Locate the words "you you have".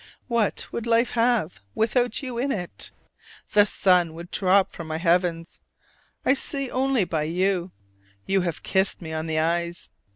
7.25-8.63